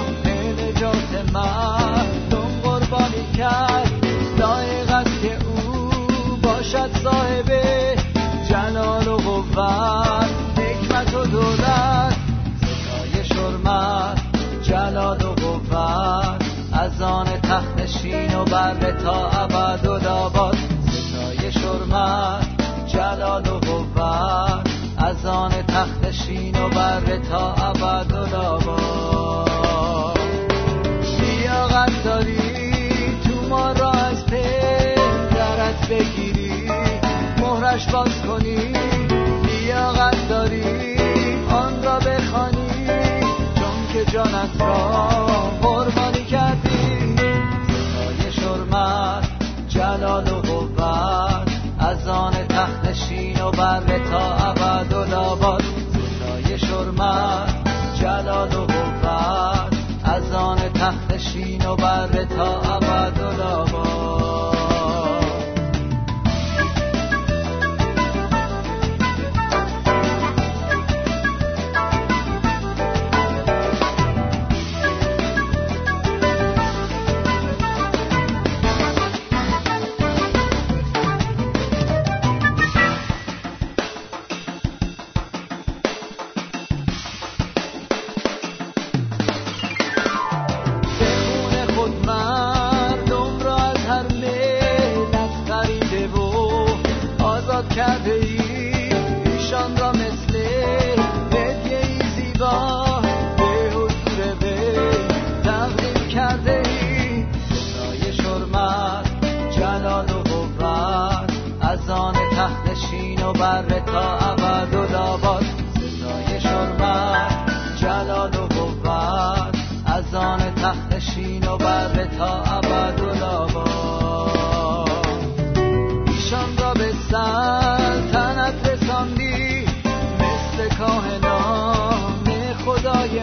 نجات 0.69 1.34
مردم 1.34 2.62
قربانی 2.63 3.31
کرد. 3.38 3.91
لایق 4.38 4.91
است 4.91 5.22
که 5.22 5.38
او 5.46 5.91
باشد 6.43 6.89
صاحب 7.03 7.50
جلال 7.50 7.88
و 7.88 7.88
قوت 9.59 10.59
حکمت 10.59 11.13
و 11.13 11.25
دولت 11.25 12.15
جلال 14.63 15.21
و 15.21 15.33
قوت. 15.33 15.69
از 16.73 17.01
آن 17.01 17.25
تخت 17.25 17.77
نشین 17.77 18.35
و 18.35 18.45
بر 18.45 18.91
تا 19.03 19.29
ابد 19.29 19.85
و 19.85 19.99
داباد 19.99 20.57
ستای 20.87 21.51
شرمت 21.51 22.47
جلال 22.87 23.47
و 23.47 23.59
قوت. 23.59 24.67
از 24.97 25.25
آن 25.25 25.51
تخت 25.51 26.11
شین 26.11 26.63
و 26.63 26.69
بر 26.69 27.17
تا 27.31 27.53
ابد 27.53 28.11
و 28.11 28.59
لیاقت 31.21 32.03
داری 32.03 33.19
تو 33.23 33.49
ما 33.49 33.71
را 33.71 33.91
از 33.91 34.25
پدرت 34.25 35.89
بگیری. 35.89 36.71
مهرش 37.37 37.87
باز 37.87 38.21
کنی 38.27 38.68
جانت 44.39 44.62
را 44.62 45.08
قربانی 45.62 46.25
کردی. 46.25 47.15
ستای 47.15 48.31
شرمت 48.31 49.27
جلال 49.67 50.27
و 50.27 50.41
قوت 50.41 51.50
از 51.79 52.08
آن 52.08 52.34
تخت 52.34 52.93
شین 52.93 53.41
و 53.41 53.51
بر 53.51 54.00
تا 54.12 54.36
ابد 54.36 54.93
و 54.93 55.03
لابد. 55.03 55.63
ستای 56.15 56.60
شرمت 56.60 57.53
جلال 58.01 58.53
و 58.53 58.65
قوت 58.65 59.05
از 60.03 60.31
آن 60.31 60.58
تخت 60.58 61.17
شین 61.17 61.65
و 61.65 61.75
بر 61.75 62.25
تا 62.38 62.78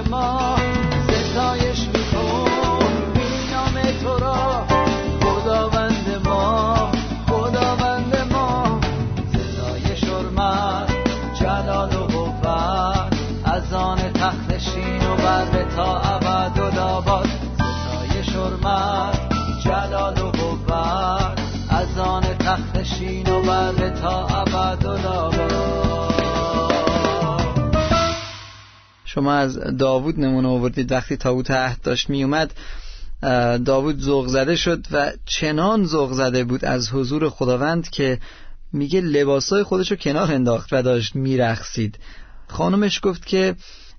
tomorrow. 0.06 0.35
شما 29.26 29.34
از 29.34 29.58
داوود 29.58 30.20
نمونه 30.20 30.48
آوردید. 30.48 30.92
وقتی 30.92 31.16
تابوت 31.16 31.50
عهد 31.50 31.82
داشت 31.82 32.10
می 32.10 32.24
اومد 32.24 32.54
داوود 33.64 34.00
ذوق 34.00 34.26
زده 34.26 34.56
شد 34.56 34.86
و 34.92 35.12
چنان 35.24 35.84
ذوق 35.84 36.12
زده 36.12 36.44
بود 36.44 36.64
از 36.64 36.90
حضور 36.90 37.30
خداوند 37.30 37.90
که 37.90 38.18
میگه 38.72 39.00
لباسای 39.00 39.62
خودشو 39.62 39.96
کنار 39.96 40.32
انداخت 40.32 40.68
و 40.72 40.82
داشت 40.82 41.16
میرخسید 41.16 41.98
خانمش 42.48 43.00
گفت 43.02 43.26
که 43.26 43.54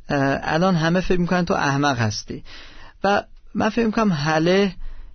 الان 0.09 0.75
همه 0.75 1.01
فکر 1.01 1.19
می‌کنن 1.19 1.45
تو 1.45 1.53
احمق 1.53 1.97
هستی. 1.97 2.43
و 3.03 3.23
من 3.55 3.69
فکر 3.69 3.85
می‌کنم 3.85 4.13
حله 4.13 4.73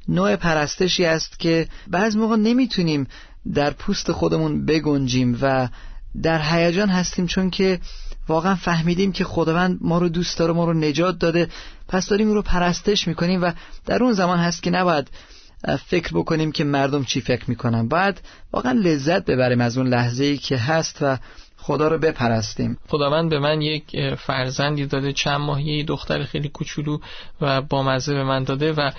نوع 0.09 0.37
پرستشی 0.37 1.05
است 1.05 1.39
که 1.39 1.69
بعض 1.87 2.17
موقع 2.17 2.37
نمی‌تونیم 2.37 3.07
در 3.55 3.71
پوست 3.71 4.13
خودمون 4.13 4.67
بگنجیم 4.67 5.39
و 5.43 5.69
در 6.23 6.43
هیجان 6.43 6.89
هستیم 6.89 7.27
چون 7.27 7.51
که 7.51 7.81
واقعا 8.29 8.55
فهمیدیم 8.55 9.13
که 9.13 9.25
خداوند 9.25 9.79
ما 9.81 9.99
رو 9.99 10.09
دوست 10.09 10.39
داره 10.39 10.53
ما 10.53 10.65
رو 10.65 10.73
نجات 10.73 11.19
داده. 11.19 11.49
پس 11.89 12.09
داریم 12.09 12.33
رو 12.33 12.43
پرستش 12.43 13.09
می‌کنیم 13.09 13.43
و 13.43 13.53
در 13.87 14.03
اون 14.03 14.13
زمان 14.13 14.39
هست 14.39 14.63
که 14.63 14.71
نباید 14.71 15.11
فکر 15.87 16.11
بکنیم 16.15 16.53
که 16.53 16.65
مردم 16.65 17.05
چی 17.05 17.21
فکر 17.21 17.45
می‌کنن. 17.51 17.89
باید 17.89 18.21
واقعا 18.53 18.73
لذت 18.73 19.25
ببریم 19.25 19.61
از 19.61 19.79
اون 19.79 19.89
لحظه 19.89 20.25
ای 20.25 20.37
که 20.37 20.57
هست 20.57 20.99
و 21.01 21.19
خدا 21.63 21.89
رو 21.89 21.99
بپرستیم. 21.99 22.79
خداوند 22.89 23.31
به 23.31 23.39
من 23.39 23.63
یک 23.63 24.15
فرزندی 24.15 24.87
داده 24.87 25.13
چند 25.13 25.41
ماه 25.41 25.63
یه 25.63 25.85
دختر 25.85 26.25
خیلی 26.25 26.49
کوچولو 26.49 26.99
و 27.41 27.63
بامزه 27.63 28.15
به 28.15 28.25
من 28.25 28.45
داده 28.45 28.73
و 28.73 28.91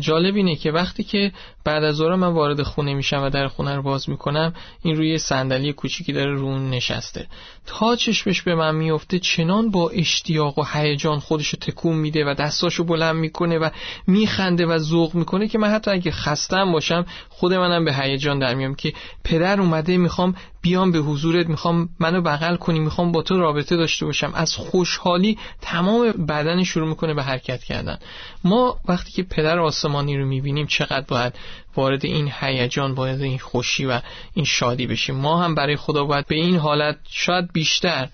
جالب 0.00 0.36
اینه 0.36 0.56
که 0.56 0.70
وقتی 0.70 1.04
که 1.04 1.32
بعد 1.64 1.84
از 1.84 1.94
ظهر 1.94 2.14
من 2.14 2.32
وارد 2.32 2.62
خونه 2.62 2.94
میشم 2.94 3.22
و 3.22 3.30
در 3.30 3.48
خونه 3.48 3.76
رو 3.76 3.82
باز 3.82 4.10
می‌کنم 4.10 4.54
این 4.82 4.96
روی 4.96 5.18
صندلی 5.18 5.72
کوچیکی 5.72 6.12
داره 6.12 6.32
رون 6.32 6.70
نشسته. 6.70 7.26
تا 7.66 7.96
چشمش 7.96 8.42
به 8.42 8.54
من 8.54 8.74
میفته 8.74 9.18
چنان 9.18 9.70
با 9.70 9.90
اشتیاق 9.90 10.58
و 10.58 10.64
هیجان 10.72 11.18
خودشو 11.18 11.56
تکون 11.56 11.96
میده 11.96 12.24
و 12.24 12.34
دستاشو 12.34 12.84
بلند 12.84 13.16
می‌کنه 13.16 13.58
و 13.58 13.70
میخنده 14.06 14.66
و 14.66 14.78
ذوق 14.78 15.14
می‌کنه 15.14 15.48
که 15.48 15.58
من 15.58 15.68
حتی 15.68 15.90
اگه 15.90 16.10
خستم 16.10 16.72
باشم 16.72 17.06
خود 17.28 17.54
منم 17.54 17.84
به 17.84 17.94
هیجان 17.94 18.38
در 18.38 18.54
میام 18.54 18.74
که 18.74 18.92
پدر 19.24 19.60
اومده 19.60 19.96
می‌خوام 19.96 20.34
بیام 20.62 20.92
به 20.92 20.98
حضورت 20.98 21.46
می‌خوام 21.46 21.88
منو 22.04 22.22
بغل 22.22 22.56
کنی 22.56 22.78
می‌خوام 22.78 23.12
با 23.12 23.22
تو 23.22 23.38
رابطه 23.38 23.76
داشته 23.76 24.06
باشم. 24.06 24.32
از 24.34 24.56
خوشحالی 24.56 25.38
تمام 25.60 26.12
بدن 26.12 26.64
شروع 26.64 26.88
می‌کنه 26.88 27.14
به 27.14 27.22
حرکت 27.22 27.64
کردن. 27.64 27.98
ما 28.44 28.80
وقتی 28.88 29.12
که 29.12 29.22
پدر 29.22 29.58
آسمانی 29.58 30.18
رو 30.18 30.26
می‌بینیم 30.26 30.66
چقدر 30.66 31.06
باید 31.08 31.32
وارد 31.76 32.04
این 32.04 32.32
هیجان 32.40 32.92
وارد 32.92 33.20
این 33.20 33.38
خوشی 33.38 33.86
و 33.86 34.00
این 34.34 34.44
شادی 34.44 34.86
بشیم. 34.86 35.14
ما 35.14 35.42
هم 35.42 35.54
برای 35.54 35.76
خدا 35.76 36.04
باید 36.04 36.26
به 36.26 36.34
این 36.34 36.56
حالت 36.56 36.96
شاید 37.10 37.52
بیشتر 37.52 38.08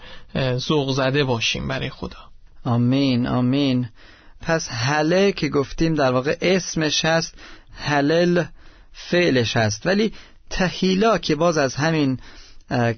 ذوق 0.57 0.93
زده 0.93 1.25
باشیم 1.25 1.69
برای 1.69 1.91
خدا. 1.91 2.19
آمین 2.65 3.27
آمین. 3.27 3.89
پس 4.43 4.69
حله 4.69 5.33
که 5.33 5.49
گفتیم 5.49 5.95
در 5.95 6.13
واقع 6.13 6.37
اسمش 6.41 7.05
هست 7.05 7.35
حلل 7.75 8.45
فعلش 8.93 9.57
هست. 9.57 9.87
ولی 9.87 10.13
تهیلا 10.51 11.19
که 11.19 11.35
باز 11.35 11.59
از 11.59 11.75
همین 11.75 12.19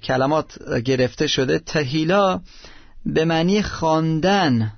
کلمات 0.02 0.80
گرفته 0.84 1.26
شده. 1.26 1.58
تهیلا 1.58 2.40
به 3.06 3.24
معنی 3.24 3.62
خواندن 3.62 4.72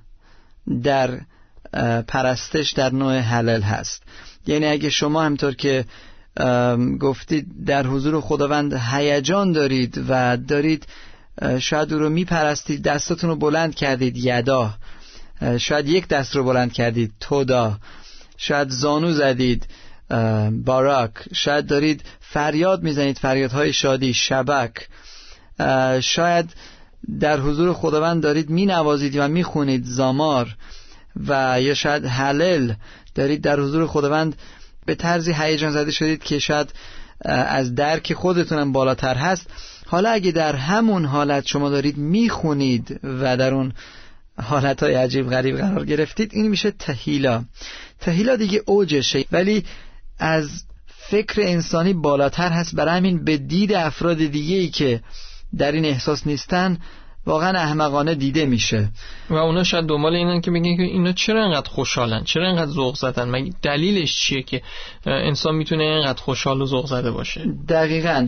در 0.83 1.19
پرستش 2.07 2.71
در 2.71 2.91
نوع 2.91 3.17
حلل 3.17 3.61
هست. 3.61 4.03
یعنی 4.47 4.65
اگه 4.65 4.89
شما 4.89 5.23
همطور 5.23 5.55
که 5.55 5.85
گفتید 6.99 7.65
در 7.65 7.87
حضور 7.87 8.21
خداوند 8.21 8.73
هیجان 8.73 9.51
دارید 9.51 10.05
و 10.09 10.37
دارید 10.37 10.87
شاید 11.59 11.93
او 11.93 11.99
رو 11.99 12.09
میپرستید 12.09 12.83
دستتون 12.83 13.29
رو 13.29 13.35
بلند 13.35 13.75
کردید 13.75 14.17
یدا. 14.17 14.73
شاید 15.57 15.87
یک 15.87 16.07
دست 16.07 16.35
رو 16.35 16.43
بلند 16.43 16.73
کردید 16.73 17.11
تودا. 17.19 17.77
شاید 18.37 18.69
زانو 18.69 19.11
زدید. 19.11 19.67
باراک 20.65 21.11
شاید 21.33 21.67
دارید 21.67 22.03
فریاد 22.19 22.83
می‌زنید 22.83 23.17
فریادهای 23.17 23.73
شادی 23.73 24.13
شبک. 24.13 24.87
شاید 26.01 26.49
در 27.19 27.39
حضور 27.39 27.73
خداوند 27.73 28.23
دارید 28.23 28.49
مینوازید 28.49 29.15
و 29.17 29.27
می‌خونید 29.27 29.85
زامار 29.85 30.55
و 31.27 31.61
یا 31.61 31.73
شاید 31.73 32.05
حلل 32.05 32.73
دارید 33.15 33.41
در 33.41 33.59
حضور 33.59 33.87
خداوند 33.87 34.35
به 34.85 34.95
طرزی 34.95 35.33
هیجان 35.33 35.71
زده 35.71 35.91
شدید 35.91 36.23
که 36.23 36.39
شاید 36.39 36.73
از 37.25 37.75
درک 37.75 38.13
خودتونم 38.13 38.71
بالاتر 38.71 39.15
هست. 39.15 39.47
حالا 39.85 40.09
اگه 40.09 40.31
در 40.31 40.55
همون 40.55 41.05
حالت 41.05 41.47
شما 41.47 41.69
دارید 41.69 41.97
می‌خونید 41.97 42.99
و 43.03 43.37
در 43.37 43.53
اون 43.53 43.73
حالت 44.43 44.83
های 44.83 44.93
عجیب 44.93 45.29
غریب 45.29 45.57
قرار 45.57 45.85
گرفتید 45.85 46.31
این 46.33 46.47
میشه 46.47 46.71
تهیلا. 46.71 47.43
تهیلا 47.99 48.35
دیگه 48.35 48.61
اوجشه 48.65 49.25
ولی 49.31 49.65
از 50.19 50.63
فکر 50.87 51.41
انسانی 51.41 51.93
بالاتر 51.93 52.49
هست. 52.51 52.75
برای 52.75 52.97
همین 52.97 53.23
به 53.23 53.37
دید 53.37 53.73
افراد 53.73 54.17
دیگه 54.17 54.55
ای 54.55 54.69
که 54.69 55.01
در 55.57 55.71
این 55.71 55.85
احساس 55.85 56.27
نیستن 56.27 56.77
واقعا 57.25 57.59
احمقانه 57.59 58.15
دیده 58.15 58.45
میشه. 58.45 58.89
و 59.29 59.35
اونا 59.35 59.63
شاید 59.63 59.85
دنبال 59.85 60.15
اینن 60.15 60.41
که 60.41 60.51
بگن 60.51 60.77
که 60.77 60.83
اینا 60.83 61.11
چرا 61.11 61.45
انقدر 61.45 61.69
خوشحالن؟ 61.69 62.23
چرا 62.23 62.49
انقدر 62.49 62.71
ذوق 62.71 62.95
زدن؟ 62.95 63.29
مگه 63.29 63.53
دلیلش 63.61 64.19
چیه 64.19 64.41
که 64.41 64.61
انسان 65.05 65.55
می‌تونه 65.55 65.83
اینقدر 65.83 66.21
خوشحال 66.21 66.61
و 66.61 66.65
ذوق 66.65 66.87
زده 66.87 67.11
باشه؟ 67.11 67.45
دقیقا. 67.69 68.27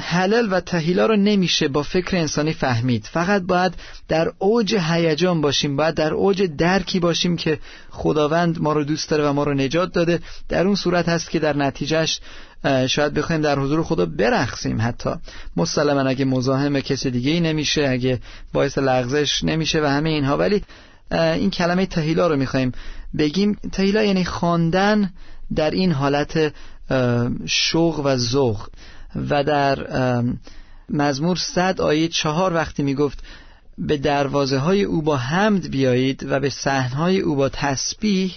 حلال 0.00 0.52
و 0.52 0.60
تهیلا 0.60 1.06
رو 1.06 1.16
نمیشه 1.16 1.68
با 1.68 1.82
فکر 1.82 2.16
انسانی 2.16 2.52
فهمید. 2.52 3.08
فقط 3.12 3.42
باید 3.42 3.74
در 4.08 4.32
اوج 4.38 4.74
هیجان 4.74 5.40
باشیم 5.40 5.76
باید 5.76 5.94
در 5.94 6.14
اوج 6.14 6.42
درکی 6.42 7.00
باشیم 7.00 7.36
که 7.36 7.58
خداوند 7.90 8.62
ما 8.62 8.72
رو 8.72 8.84
دوست 8.84 9.10
داره 9.10 9.28
و 9.28 9.32
ما 9.32 9.44
رو 9.44 9.54
نجات 9.54 9.92
داده. 9.92 10.20
در 10.48 10.66
اون 10.66 10.74
صورت 10.74 11.08
هست 11.08 11.30
که 11.30 11.38
در 11.38 11.56
نتیجهش 11.56 12.20
شاید 12.64 13.14
بخوایم 13.14 13.42
در 13.42 13.58
حضور 13.58 13.82
خدا 13.82 14.06
برخصیم 14.06 14.80
حتی. 14.80 15.10
مسلما 15.56 16.00
اگه 16.00 16.24
مزاحم 16.24 16.80
کسی 16.80 17.10
دیگه 17.10 17.30
ای 17.30 17.40
نمیشه 17.40 17.88
اگه 17.88 18.20
باعث 18.52 18.78
لغزش 18.78 19.44
نمیشه 19.44 19.80
و 19.82 19.84
همه 19.84 20.10
اینها. 20.10 20.36
ولی 20.36 20.64
این 21.10 21.50
کلمه 21.50 21.86
تهیلا 21.86 22.26
رو 22.26 22.36
می‌خوایم 22.36 22.72
بگیم. 23.18 23.58
تهیلا 23.72 24.02
یعنی 24.02 24.24
خواندن 24.24 25.10
در 25.54 25.70
این 25.70 25.92
حالت 25.92 26.54
شوق 27.46 28.00
و 28.04 28.16
ذوق. 28.16 28.68
و 29.30 29.44
در 29.44 30.22
مزمور 30.88 31.36
صد 31.36 31.80
آیه 31.80 32.08
چهار 32.08 32.54
وقتی 32.54 32.82
می‌گفت 32.82 33.22
به 33.78 33.96
دروازه 33.96 34.58
های 34.58 34.82
او 34.82 35.02
با 35.02 35.16
حمد 35.16 35.70
بیایید 35.70 36.26
و 36.30 36.40
به 36.40 36.50
صحن 36.50 36.92
های 36.92 37.20
او 37.20 37.36
با 37.36 37.48
تسبیح 37.48 38.34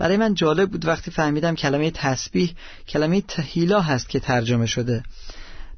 برای 0.00 0.16
من 0.16 0.34
جالب 0.34 0.70
بود 0.70 0.86
وقتی 0.86 1.10
فهمیدم 1.10 1.54
کلمه 1.54 1.90
تسبیح 1.90 2.54
کلمه 2.88 3.20
تهیلا 3.20 3.80
هست 3.80 4.08
که 4.08 4.20
ترجمه 4.20 4.66
شده. 4.66 5.02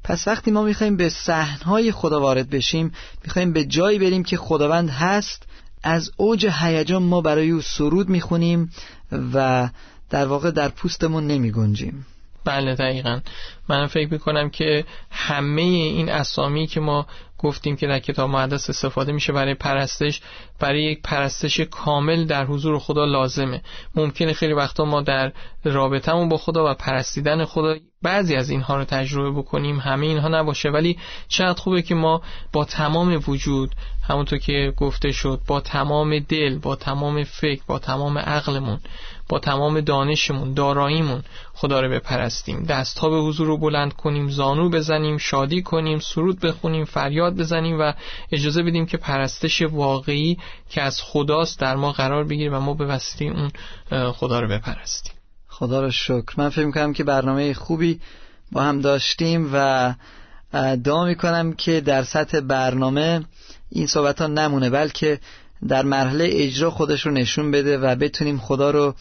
پس 0.03 0.27
وقتی 0.27 0.51
ما 0.51 0.63
می‌خوایم 0.63 0.97
به 0.97 1.09
صحنهای 1.09 1.91
خدا 1.91 2.19
وارد 2.21 2.49
بشیم 2.49 2.91
می‌خوایم 3.23 3.53
به 3.53 3.65
جایی 3.65 3.99
بریم 3.99 4.23
که 4.23 4.37
خداوند 4.37 4.89
هست 4.89 5.43
از 5.83 6.11
اوج 6.17 6.47
هیجان 6.61 7.03
ما 7.03 7.21
برای 7.21 7.51
او 7.51 7.61
سرود 7.61 8.09
می‌خونیم 8.09 8.71
و 9.33 9.69
در 10.09 10.25
واقع 10.25 10.51
در 10.51 10.69
پوستمون 10.69 11.27
نمیگنجیم. 11.27 12.05
بله 12.45 12.75
دقیقا. 12.75 13.19
من 13.69 13.87
فکر 13.87 14.13
می‌کنم 14.13 14.49
که 14.49 14.85
همه 15.11 15.61
این 15.61 16.09
اسامی 16.09 16.67
که 16.67 16.79
ما 16.79 17.07
گفتیم 17.43 17.75
که 17.75 17.87
در 17.87 17.99
کتاب 17.99 18.29
مقدس 18.29 18.69
استفاده 18.69 19.11
میشه 19.11 19.33
برای 19.33 19.53
پرستش 19.53 20.21
برای 20.59 20.83
یک 20.83 21.01
پرستش 21.01 21.59
کامل 21.59 22.25
در 22.25 22.45
حضور 22.45 22.79
خدا 22.79 23.05
لازمه. 23.05 23.61
ممکنه 23.95 24.33
خیلی 24.33 24.53
وقتا 24.53 24.85
ما 24.85 25.01
در 25.01 25.31
رابطمون 25.63 26.29
با 26.29 26.37
خدا 26.37 26.71
و 26.71 26.73
پرستیدن 26.73 27.45
خدا 27.45 27.75
بعضی 28.01 28.35
از 28.35 28.49
اینها 28.49 28.75
رو 28.75 28.85
تجربه 28.85 29.41
بکنیم. 29.41 29.79
همه 29.79 30.05
اینها 30.05 30.27
نباشه 30.27 30.69
ولی 30.69 30.97
چقدر 31.27 31.59
خوبه 31.59 31.81
که 31.81 31.95
ما 31.95 32.21
با 32.53 32.65
تمام 32.65 33.23
وجود 33.27 33.75
همونطور 34.09 34.39
که 34.39 34.73
گفته 34.77 35.11
شد 35.11 35.41
با 35.47 35.61
تمام 35.61 36.19
دل 36.19 36.59
با 36.59 36.75
تمام 36.75 37.23
فکر 37.23 37.61
با 37.67 37.79
تمام 37.79 38.17
عقلمون 38.17 38.79
با 39.29 39.39
تمام 39.39 39.81
دانشمون 39.81 40.53
داراییمون 40.53 41.23
خدا 41.53 41.81
رو 41.81 41.89
بپرستیم. 41.89 42.63
دست 42.63 42.99
ها 42.99 43.09
به 43.09 43.17
حضور 43.17 43.47
رو 43.47 43.57
بلند 43.57 43.93
کنیم 43.93 44.29
زانو 44.29 44.69
بزنیم 44.69 45.17
شادی 45.17 45.61
کنیم 45.61 45.99
سرود 45.99 46.39
بخونیم 46.39 46.85
فریاد 46.85 47.35
بزنیم 47.35 47.79
و 47.79 47.93
اجازه 48.31 48.63
بدیم 48.63 48.85
که 48.85 48.97
پرستش 48.97 49.61
واقعی 49.61 50.37
که 50.69 50.81
از 50.81 51.01
خداست 51.01 51.59
در 51.59 51.75
ما 51.75 51.91
قرار 51.91 52.23
بگیره 52.23 52.51
و 52.51 52.59
ما 52.59 52.73
به 52.73 52.85
وسیله 52.85 53.31
اون 53.31 53.51
خدا 54.11 54.39
رو 54.39 54.47
بپرستیم. 54.47 55.13
خدا 55.47 55.81
رو 55.81 55.91
شکر. 55.91 56.33
من 56.37 56.49
فکر 56.49 56.65
می‌کنم 56.65 56.93
که 56.93 57.03
برنامه 57.03 57.53
خوبی 57.53 57.99
با 58.51 58.61
هم 58.61 58.81
داشتیم 58.81 59.49
و 59.53 59.93
دعا 60.83 61.05
می‌کنم 61.05 61.53
که 61.53 61.81
در 61.81 62.03
سطح 62.03 62.39
برنامه 62.39 63.25
این 63.69 63.87
صحبت 63.87 64.21
ها 64.21 64.27
نمونه 64.27 64.69
بلکه 64.69 65.19
در 65.67 65.85
مرحله 65.85 66.29
اجرا 66.31 66.71
خودش 66.71 67.05
رو 67.05 67.11
نشون 67.11 67.51
بده 67.51 67.77
و 67.77 67.95
بتونیم 67.95 68.37
خدا 68.37 68.71
رو 68.71 68.95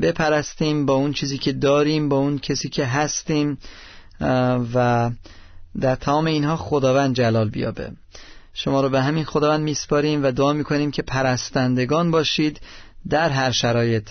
بپرستیم 0.00 0.86
با 0.86 0.94
اون 0.94 1.12
چیزی 1.12 1.38
که 1.38 1.52
داریم 1.52 2.08
با 2.08 2.16
اون 2.16 2.38
کسی 2.38 2.68
که 2.68 2.86
هستیم 2.86 3.58
و 4.74 5.10
در 5.80 5.94
تمام 5.94 6.26
اینها 6.26 6.56
خداوند 6.56 7.14
جلال 7.14 7.48
بیابه. 7.48 7.92
شما 8.54 8.80
رو 8.80 8.88
به 8.88 9.02
همین 9.02 9.24
خداوند 9.24 9.60
میسپاریم 9.60 10.24
و 10.24 10.32
دعا 10.32 10.52
می‌کنیم 10.52 10.90
که 10.90 11.02
پرستندگان 11.02 12.10
باشید 12.10 12.60
در 13.08 13.28
هر 13.28 13.50
شرایط. 13.50 14.08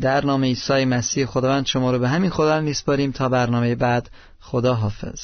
در 0.00 0.24
نام 0.24 0.44
عیسی 0.44 0.84
مسیح 0.84 1.26
خداوند 1.26 1.66
شما 1.66 1.92
رو 1.92 1.98
به 1.98 2.08
همین 2.08 2.30
خداوند 2.30 2.64
میسپاریم. 2.64 3.12
تا 3.12 3.28
برنامه 3.28 3.74
بعد 3.74 4.10
خدا 4.40 4.74
حافظ 4.74 5.20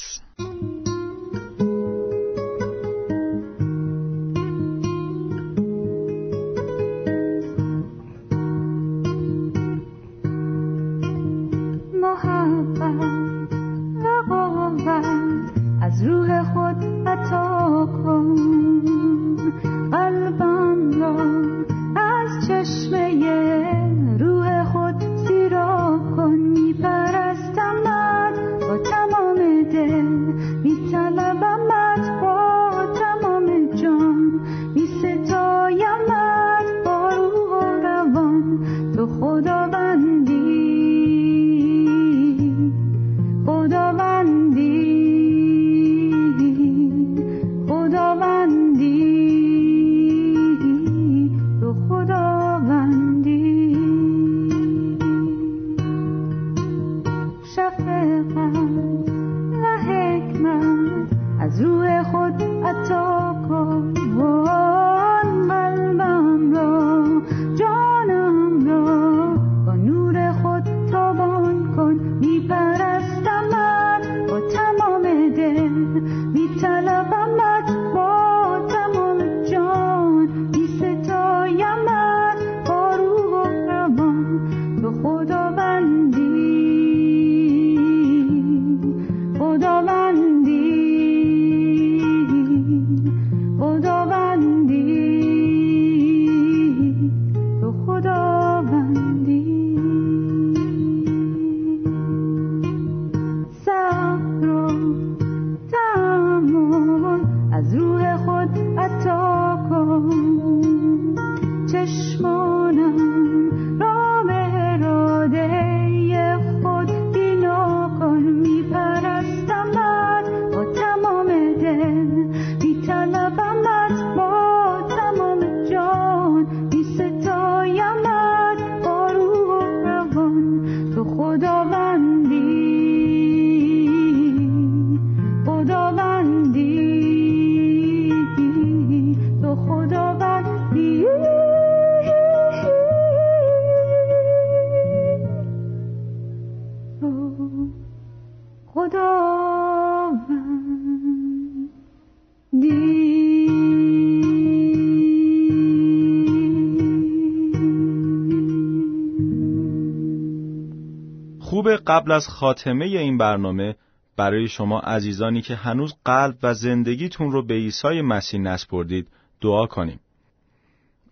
قبل 161.87 162.11
از 162.11 162.27
خاتمه 162.27 162.85
این 162.85 163.17
برنامه 163.17 163.75
برای 164.17 164.47
شما 164.47 164.79
عزیزانی 164.79 165.41
که 165.41 165.55
هنوز 165.55 165.93
قلب 166.05 166.37
و 166.43 166.53
زندگیتون 166.53 167.31
رو 167.31 167.45
به 167.45 167.53
عیسی 167.53 168.01
مسیح 168.01 168.39
نسپردید 168.39 169.07
دعا 169.41 169.65
کنیم. 169.65 169.99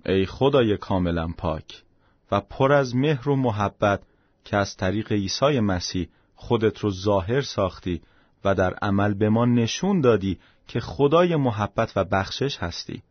ای 0.05 0.25
خدای 0.25 0.77
کاملا 0.77 1.27
پاک 1.37 1.83
و 2.31 2.41
پر 2.41 2.71
از 2.71 2.95
مهر 2.95 3.29
و 3.29 3.35
محبت 3.35 4.01
که 4.45 4.57
از 4.57 4.77
طریق 4.77 5.11
عیسی 5.11 5.59
مسیح 5.59 6.09
خودت 6.35 6.79
رو 6.79 6.91
ظاهر 6.91 7.41
ساختی 7.41 8.01
و 8.45 8.55
در 8.55 8.73
عمل 8.73 9.13
به 9.13 9.29
ما 9.29 9.45
نشون 9.45 10.01
دادی 10.01 10.39
که 10.67 10.79
خدای 10.79 11.35
محبت 11.35 11.93
و 11.95 12.03
بخشش 12.03 12.57
هستی. 12.57 13.03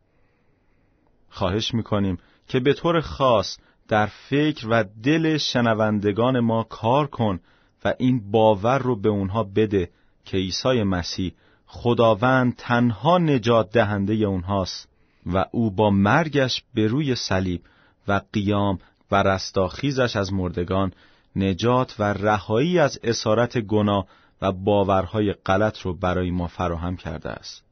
خواهش 1.29 1.73
می‌کنیم 1.73 2.17
که 2.47 2.59
به 2.59 2.73
طور 2.73 3.01
خاص 3.01 3.57
در 3.89 4.05
فکر 4.05 4.67
و 4.69 4.83
دل 5.03 5.37
شنوندگان 5.37 6.39
ما 6.39 6.63
کار 6.63 7.07
کن 7.07 7.39
و 7.85 7.93
این 7.99 8.31
باور 8.31 8.79
رو 8.79 8.95
به 8.95 9.09
اونها 9.09 9.43
بده 9.43 9.89
که 10.25 10.37
عیسی 10.37 10.83
مسیح 10.83 11.33
خداوند 11.65 12.55
تنها 12.55 13.17
نجات 13.17 13.71
دهنده 13.71 14.13
اونهاست 14.13 14.89
و 15.25 15.45
او 15.51 15.71
با 15.71 15.89
مرگش 15.89 16.63
به 16.73 16.87
روی 16.87 17.15
صلیب 17.15 17.61
و 18.07 18.21
قیام 18.33 18.79
و 19.11 19.23
رستاخیزش 19.23 20.15
از 20.15 20.33
مردگان 20.33 20.93
نجات 21.35 21.95
و 21.99 22.03
رهایی 22.03 22.79
از 22.79 22.99
اسارت 23.03 23.57
گناه 23.57 24.07
و 24.41 24.51
باورهای 24.51 25.33
غلط 25.33 25.79
رو 25.79 25.93
برای 25.93 26.31
ما 26.31 26.47
فراهم 26.47 26.97
کرده 26.97 27.29
است. 27.29 27.63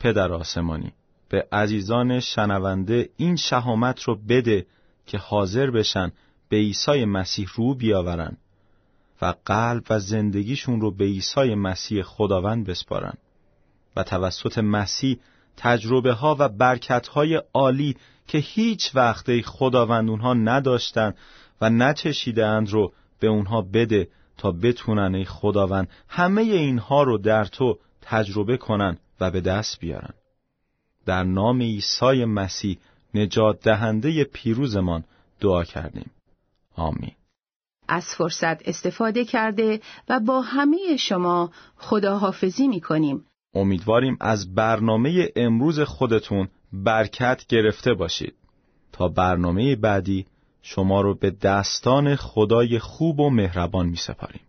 پدر 0.00 0.32
آسمانی 0.32 0.92
به 1.28 1.48
عزیزان 1.52 2.20
شنونده 2.20 3.08
این 3.16 3.36
شهامت 3.36 4.02
رو 4.02 4.14
بده 4.28 4.66
که 5.08 5.18
حاضر 5.18 5.70
بشن 5.70 6.12
به 6.48 6.56
عیسی 6.56 7.04
مسیح 7.04 7.48
رو 7.54 7.74
بیاورن 7.74 8.36
و 9.22 9.34
قلب 9.44 9.84
و 9.90 9.98
زندگیشون 9.98 10.80
رو 10.80 10.90
به 10.90 11.04
عیسی 11.04 11.54
مسیح 11.54 12.02
خداوند 12.02 12.66
بسپارن 12.66 13.14
و 13.96 14.02
توسط 14.02 14.58
مسیح 14.58 15.18
تجربه 15.56 16.12
ها 16.12 16.36
و 16.38 16.48
برکت 16.48 17.08
های 17.08 17.42
عالی 17.54 17.96
که 18.26 18.38
هیچ 18.38 18.90
وقت 18.94 19.40
خداوند 19.40 20.10
اونها 20.10 20.34
نداشتن 20.34 21.14
و 21.60 21.70
نچشیدند 21.70 22.70
رو 22.70 22.92
به 23.20 23.26
اونها 23.26 23.62
بده 23.62 24.08
تا 24.36 24.52
بتونن 24.52 25.14
ای 25.14 25.24
خداوند 25.24 25.88
همه 26.08 26.42
اینها 26.42 27.02
رو 27.02 27.18
در 27.18 27.44
تو 27.44 27.78
تجربه 28.02 28.56
کنن 28.56 28.98
و 29.20 29.30
به 29.30 29.40
دست 29.40 29.80
بیارن. 29.80 30.14
در 31.06 31.22
نام 31.22 31.62
عیسی 31.62 32.24
مسیح 32.24 32.78
نجات 33.14 33.60
دهنده 33.60 34.24
پیروزمان 34.24 35.04
دعا 35.40 35.64
کردیم 35.64 36.10
آمین 36.76 37.12
از 37.88 38.06
فرصت 38.06 38.68
استفاده 38.68 39.24
کرده 39.24 39.80
و 40.08 40.20
با 40.20 40.40
همه 40.40 40.96
شما 40.98 41.50
خداحافظی 41.76 42.68
می 42.68 42.80
کنیم. 42.80 43.24
امیدواریم 43.54 44.16
از 44.20 44.54
برنامه 44.54 45.28
امروز 45.36 45.80
خودتون 45.80 46.48
برکت 46.72 47.46
گرفته 47.46 47.94
باشید 47.94 48.34
تا 48.92 49.08
برنامه 49.08 49.76
بعدی 49.76 50.26
شما 50.62 51.00
رو 51.00 51.14
به 51.14 51.30
دستان 51.30 52.16
خدای 52.16 52.78
خوب 52.78 53.20
و 53.20 53.30
مهربان 53.30 53.86
می 53.86 53.96
سپاریم. 53.96 54.40